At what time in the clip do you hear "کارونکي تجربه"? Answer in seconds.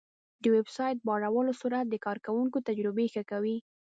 2.05-3.05